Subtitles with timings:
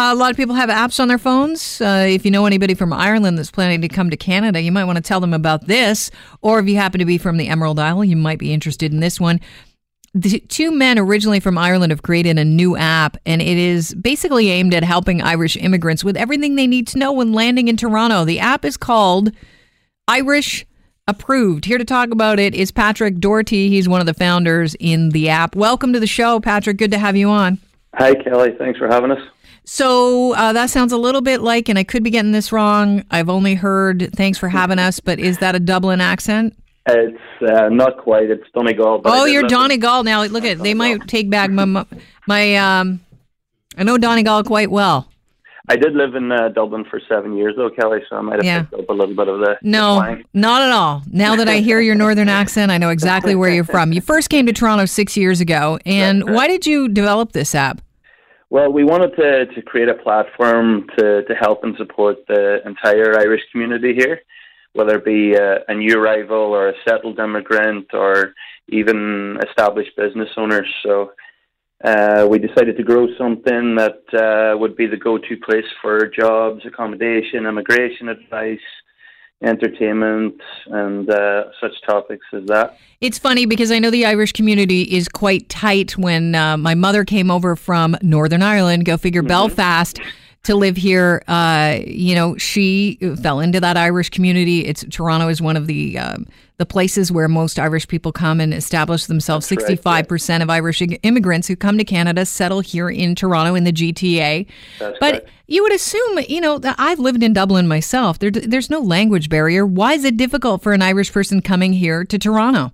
[0.00, 1.78] Uh, a lot of people have apps on their phones.
[1.78, 4.84] Uh, if you know anybody from Ireland that's planning to come to Canada, you might
[4.84, 6.10] want to tell them about this.
[6.40, 9.00] Or if you happen to be from the Emerald Isle, you might be interested in
[9.00, 9.40] this one.
[10.14, 14.48] The two men originally from Ireland have created a new app, and it is basically
[14.48, 18.24] aimed at helping Irish immigrants with everything they need to know when landing in Toronto.
[18.24, 19.32] The app is called
[20.08, 20.64] Irish
[21.08, 21.66] Approved.
[21.66, 23.68] Here to talk about it is Patrick Doherty.
[23.68, 25.54] He's one of the founders in the app.
[25.54, 26.78] Welcome to the show, Patrick.
[26.78, 27.58] Good to have you on.
[27.96, 28.54] Hi, Kelly.
[28.56, 29.20] Thanks for having us.
[29.72, 33.04] So uh, that sounds a little bit like, and I could be getting this wrong.
[33.08, 36.56] I've only heard "thanks for having us," but is that a Dublin accent?
[36.88, 37.16] It's
[37.48, 38.32] uh, not quite.
[38.32, 39.02] It's Donegal.
[39.04, 40.24] Oh, you're Donegal now.
[40.24, 41.86] Look at they might take back my
[42.26, 42.56] my.
[42.56, 42.98] Um,
[43.78, 45.08] I know Donegal quite well.
[45.68, 48.00] I did live in uh, Dublin for seven years, though, Kelly.
[48.10, 48.62] So I might have Yeah.
[48.62, 51.04] picked up a little bit of the No, the not at all.
[51.12, 53.92] Now that I hear your northern accent, I know exactly where you're from.
[53.92, 57.80] You first came to Toronto six years ago, and why did you develop this app?
[58.52, 63.16] Well, we wanted to, to create a platform to, to help and support the entire
[63.16, 64.22] Irish community here,
[64.72, 68.34] whether it be a, a new arrival or a settled immigrant or
[68.68, 70.66] even established business owners.
[70.82, 71.12] So
[71.84, 76.62] uh, we decided to grow something that uh, would be the go-to place for jobs,
[76.66, 78.58] accommodation, immigration advice,
[79.42, 82.78] entertainment, and uh, such topics as that.
[83.00, 85.96] It's funny because I know the Irish community is quite tight.
[85.96, 89.98] When uh, my mother came over from Northern Ireland, go figure, Belfast,
[90.44, 94.64] to live here, uh, you know, she fell into that Irish community.
[94.64, 98.54] It's Toronto is one of the um, the places where most Irish people come and
[98.54, 99.46] establish themselves.
[99.46, 103.64] Sixty five percent of Irish immigrants who come to Canada settle here in Toronto in
[103.64, 104.46] the GTA.
[104.78, 105.28] That's but correct.
[105.46, 108.18] you would assume, you know, I've lived in Dublin myself.
[108.18, 109.66] There, there's no language barrier.
[109.66, 112.72] Why is it difficult for an Irish person coming here to Toronto?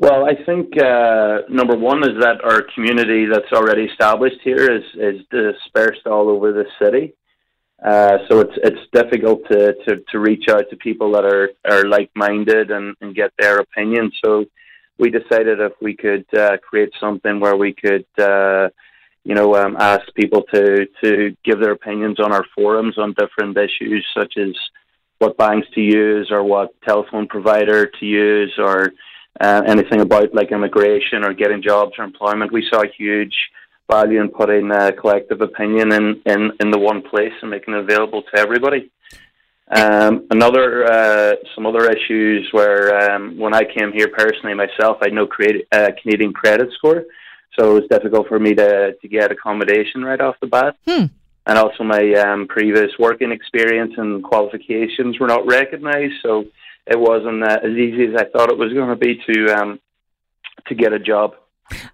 [0.00, 4.84] Well, I think uh, number one is that our community that's already established here is,
[4.94, 7.14] is dispersed all over the city.
[7.84, 11.84] Uh, so it's it's difficult to, to, to reach out to people that are, are
[11.88, 14.12] like minded and, and get their opinion.
[14.24, 14.44] So
[15.00, 18.68] we decided if we could uh, create something where we could, uh,
[19.24, 23.56] you know, um, ask people to, to give their opinions on our forums on different
[23.56, 24.54] issues, such as
[25.18, 28.92] what banks to use or what telephone provider to use or
[29.40, 32.52] uh, anything about like immigration or getting jobs or employment.
[32.52, 33.34] We saw a huge
[33.90, 37.80] value in putting uh, collective opinion in, in, in the one place and making it
[37.80, 38.90] available to everybody.
[39.70, 45.06] Um, another, uh, some other issues where um, when I came here personally myself, I
[45.06, 47.04] had no create, uh, Canadian credit score,
[47.58, 50.76] so it was difficult for me to, to get accommodation right off the bat.
[50.86, 51.06] Hmm.
[51.46, 56.44] And also, my um, previous working experience and qualifications were not recognised, so
[56.90, 59.80] it wasn't uh, as easy as I thought it was going to be to um,
[60.66, 61.34] to get a job.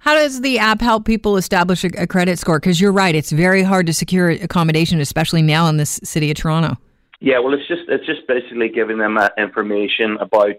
[0.00, 2.60] How does the app help people establish a, a credit score?
[2.60, 6.36] Because you're right, it's very hard to secure accommodation, especially now in this city of
[6.36, 6.76] Toronto.
[7.20, 10.56] Yeah, well, it's just it's just basically giving them uh, information about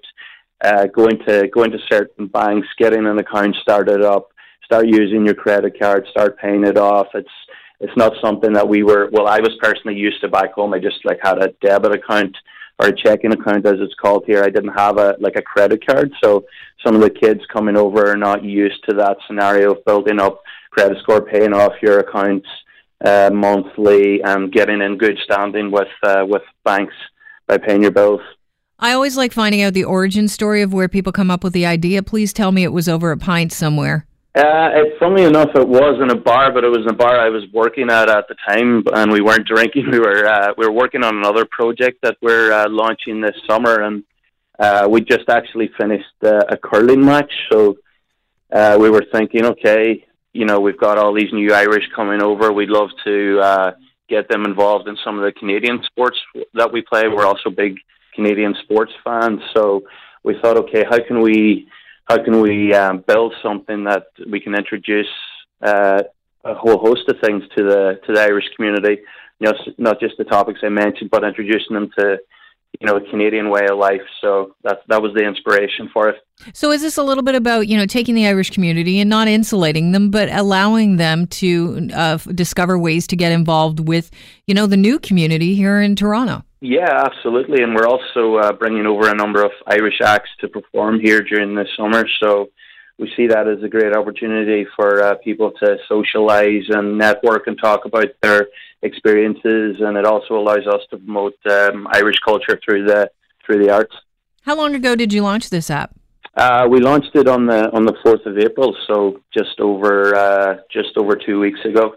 [0.63, 4.29] uh, going to going to certain banks, getting an account started up,
[4.63, 7.07] start using your credit card, start paying it off.
[7.13, 7.29] It's
[7.79, 9.09] it's not something that we were.
[9.12, 10.73] Well, I was personally used to back home.
[10.73, 12.35] I just like had a debit account
[12.79, 14.43] or a checking account, as it's called here.
[14.43, 16.45] I didn't have a like a credit card, so
[16.85, 20.41] some of the kids coming over are not used to that scenario of building up
[20.71, 22.47] credit score, paying off your accounts
[23.03, 26.95] uh, monthly, and getting in good standing with uh, with banks
[27.47, 28.21] by paying your bills.
[28.77, 31.65] I always like finding out the origin story of where people come up with the
[31.65, 32.03] idea.
[32.03, 34.05] Please tell me it was over a pint somewhere.
[34.35, 37.18] Uh, it, funnily enough, it was in a bar, but it was in a bar
[37.18, 39.85] I was working at at the time, and we weren't drinking.
[39.91, 43.84] We were uh, we were working on another project that we're uh, launching this summer,
[43.84, 44.03] and
[44.59, 47.31] uh, we just actually finished uh, a curling match.
[47.50, 47.78] So
[48.51, 52.52] uh, we were thinking, okay, you know, we've got all these new Irish coming over.
[52.52, 53.72] We'd love to uh,
[54.09, 56.17] get them involved in some of the Canadian sports
[56.56, 57.07] that we play.
[57.07, 57.78] We're also big
[58.13, 59.84] Canadian sports fans, so
[60.23, 61.69] we thought, okay, how can we
[62.05, 65.07] how can we um, build something that we can introduce
[65.61, 66.03] uh,
[66.43, 69.01] a whole host of things to the to the Irish community?
[69.39, 72.17] You know, not just the topics I mentioned, but introducing them to
[72.79, 74.01] you know a Canadian way of life.
[74.22, 76.16] So that that was the inspiration for it.
[76.53, 79.27] So is this a little bit about you know taking the Irish community and not
[79.27, 84.11] insulating them, but allowing them to uh, discover ways to get involved with
[84.47, 86.43] you know the new community here in Toronto?
[86.61, 87.61] Yeah, absolutely.
[87.61, 91.53] And we're also uh, bringing over a number of Irish acts to perform here during
[91.53, 92.05] the summer.
[92.23, 92.49] So
[92.97, 97.57] we see that as a great opportunity for uh, people to socialize and network and
[97.61, 98.47] talk about their
[98.85, 99.78] experiences.
[99.79, 103.09] And it also allows us to promote um, Irish culture through the
[103.46, 103.96] through the arts.
[104.43, 105.91] How long ago did you launch this app?
[106.35, 110.58] Uh, we launched it on the on the fourth of April, so just over uh,
[110.72, 111.96] just over two weeks ago.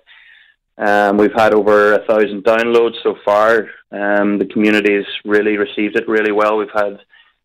[0.79, 3.69] Um, we've had over a thousand downloads so far.
[3.91, 6.57] Um, the community's really received it really well.
[6.57, 7.01] We've had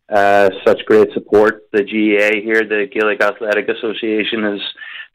[0.08, 1.64] uh, such great support.
[1.72, 4.60] The GAA here, the Gaelic Athletic Association, has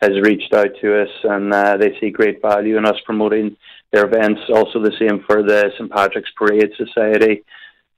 [0.01, 3.55] has reached out to us, and uh, they see great value in us promoting
[3.91, 4.41] their events.
[4.53, 7.43] Also, the same for the St Patrick's Parade Society.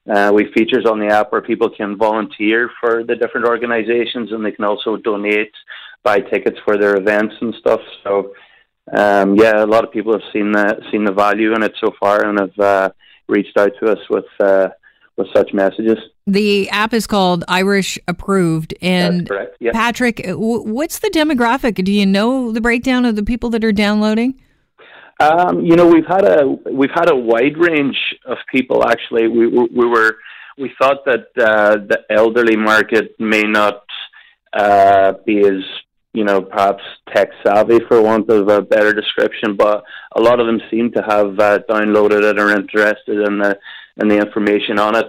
[0.10, 4.44] Uh, we features on the app where people can volunteer for the different organisations, and
[4.44, 5.54] they can also donate,
[6.04, 7.82] buy tickets for their events and stuff.
[8.04, 8.34] So,
[8.94, 11.92] um, yeah, a lot of people have seen the seen the value in it so
[12.00, 12.90] far, and have uh,
[13.28, 14.70] reached out to us with uh,
[15.18, 16.00] with such messages.
[16.26, 19.30] The app is called Irish Approved, and
[19.60, 19.74] yep.
[19.74, 21.84] Patrick, what's the demographic?
[21.84, 24.42] Do you know the breakdown of the people that are downloading?
[25.20, 28.88] Um, you know, we've had a we've had a wide range of people.
[28.88, 30.18] Actually, we we, we were
[30.58, 33.84] we thought that uh, the elderly market may not
[34.54, 35.64] uh, be as
[36.14, 39.84] you know perhaps tech savvy for want of a better description, but
[40.16, 43.58] a lot of them seem to have uh, downloaded it or interested in the
[43.98, 45.08] in the information on it.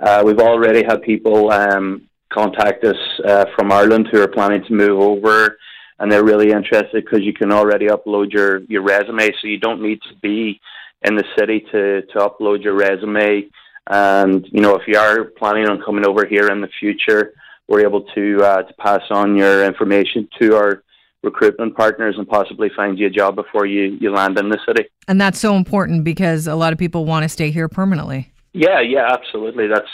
[0.00, 2.96] Uh, we've already had people um, contact us
[3.26, 5.58] uh, from Ireland who are planning to move over
[6.02, 9.80] and they're really interested because you can already upload your, your resume, so you don't
[9.80, 10.60] need to be
[11.02, 13.48] in the city to, to upload your resume.
[13.86, 17.34] And you know, if you are planning on coming over here in the future,
[17.68, 20.82] we're able to uh, to pass on your information to our
[21.22, 24.88] recruitment partners and possibly find you a job before you, you land in the city.
[25.06, 28.32] And that's so important because a lot of people want to stay here permanently.
[28.52, 29.68] Yeah, yeah, absolutely.
[29.68, 29.86] That's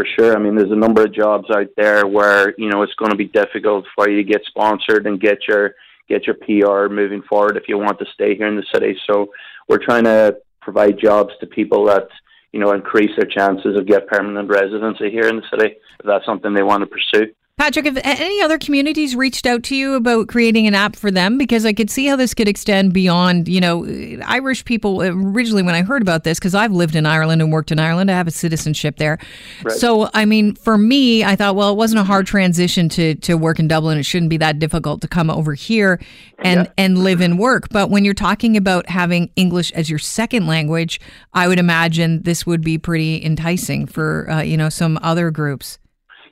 [0.00, 0.34] for sure.
[0.34, 3.16] I mean, there's a number of jobs out there where you know it's going to
[3.16, 5.74] be difficult for you to get sponsored and get your
[6.08, 8.96] get your PR moving forward if you want to stay here in the city.
[9.06, 9.30] So
[9.68, 12.08] we're trying to provide jobs to people that
[12.52, 16.24] you know increase their chances of get permanent residency here in the city if that's
[16.24, 17.32] something they want to pursue.
[17.60, 21.36] Patrick, have any other communities reached out to you about creating an app for them?
[21.36, 23.84] Because I could see how this could extend beyond, you know,
[24.24, 25.02] Irish people.
[25.02, 28.10] Originally, when I heard about this, because I've lived in Ireland and worked in Ireland,
[28.10, 29.18] I have a citizenship there.
[29.62, 29.76] Right.
[29.76, 33.34] So, I mean, for me, I thought, well, it wasn't a hard transition to to
[33.34, 33.98] work in Dublin.
[33.98, 36.00] It shouldn't be that difficult to come over here
[36.38, 36.72] and yeah.
[36.78, 37.68] and live and work.
[37.68, 40.98] But when you're talking about having English as your second language,
[41.34, 45.78] I would imagine this would be pretty enticing for uh, you know some other groups.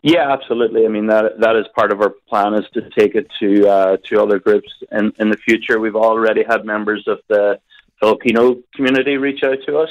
[0.03, 0.85] Yeah, absolutely.
[0.85, 3.97] I mean that that is part of our plan is to take it to uh,
[4.05, 5.81] to other groups in in the future.
[5.81, 7.59] We've already had members of the
[8.01, 9.91] Filipino community reach out to us.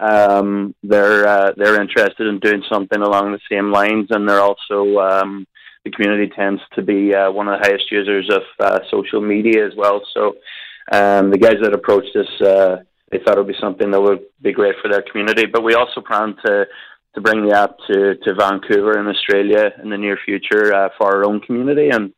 [0.00, 4.98] Um, they're uh, they're interested in doing something along the same lines, and they're also
[4.98, 5.46] um,
[5.84, 9.66] the community tends to be uh, one of the highest users of uh, social media
[9.66, 10.02] as well.
[10.14, 10.36] So
[10.92, 12.76] um, the guys that approached us, uh,
[13.10, 15.46] they thought it would be something that would be great for their community.
[15.46, 16.66] But we also plan to
[17.14, 21.06] to bring the app to, to Vancouver in Australia in the near future uh, for
[21.14, 21.90] our own community.
[21.90, 22.12] And,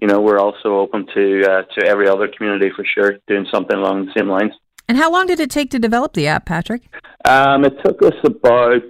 [0.00, 3.76] you know, we're also open to, uh, to every other community for sure, doing something
[3.76, 4.52] along the same lines.
[4.88, 6.82] And how long did it take to develop the app, Patrick?
[7.24, 8.82] Um, it took us about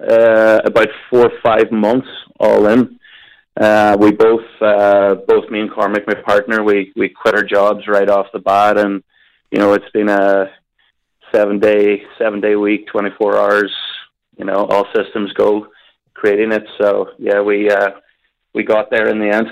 [0.00, 2.08] uh, about four or five months
[2.40, 2.98] all in.
[3.60, 7.86] Uh, we both, uh, both me and Cormac, my partner, we, we quit our jobs
[7.86, 9.04] right off the bat, and
[9.52, 10.50] you know it's been a
[11.32, 13.72] seven day, seven day week, twenty four hours
[14.36, 15.68] you know, all systems go
[16.14, 16.64] creating it.
[16.80, 17.90] So yeah, we uh,
[18.54, 19.48] we got there in the end.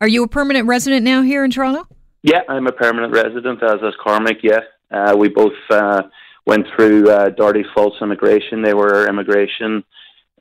[0.00, 1.86] Are you a permanent resident now here in Toronto?
[2.22, 4.36] Yeah, I'm a permanent resident, as is Cormac.
[4.42, 4.60] Yeah,
[4.90, 6.02] uh, we both uh,
[6.46, 8.62] went through uh, Doherty Fultz Immigration.
[8.62, 9.84] They were immigration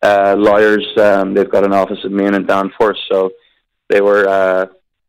[0.02, 0.86] uh, lawyers.
[0.98, 3.32] Um, they've got an office in Main and Danforth, so
[3.90, 4.66] they were uh,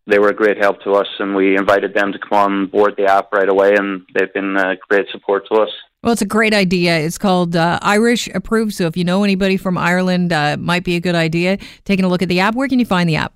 [0.07, 2.95] they were a great help to us, and we invited them to come on board
[2.97, 5.71] the app right away, and they've been a great support to us.
[6.05, 6.99] Well, it's a great idea.
[6.99, 8.75] It's called uh, Irish Approved.
[8.75, 11.57] So if you know anybody from Ireland, uh, might be a good idea.
[11.87, 12.55] Taking a look at the app.
[12.55, 13.33] Where can you find the app?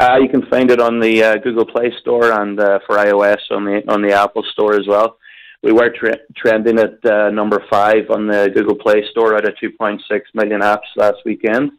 [0.00, 3.38] Uh, you can find it on the uh, Google Play Store and uh, for iOS
[3.52, 5.16] on the on the Apple Store as well.
[5.62, 9.54] We were tre- trending at uh, number five on the Google Play Store out of
[9.62, 10.00] 2.6
[10.34, 11.70] million apps last weekend,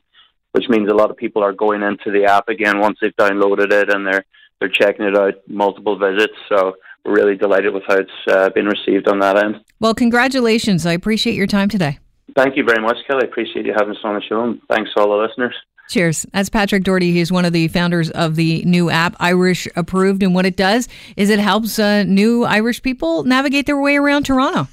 [0.54, 3.74] which means a lot of people are going into the app again once they've downloaded
[3.74, 4.24] it and they're
[4.62, 6.36] they're checking it out multiple visits.
[6.48, 6.76] So
[7.06, 9.56] really delighted with how it's uh, been received on that end.
[9.80, 10.86] Well, congratulations.
[10.86, 12.00] I appreciate your time today.
[12.36, 13.22] Thank you very much, Kelly.
[13.24, 15.56] I appreciate you having us on the show, and thanks to all the listeners.
[15.90, 16.24] Cheers.
[16.32, 17.12] That's Patrick Doherty.
[17.12, 20.22] He's one of the founders of the new app, Irish Approved.
[20.22, 20.88] And what it does
[21.18, 24.70] is it helps uh, new Irish people navigate their way around Toronto.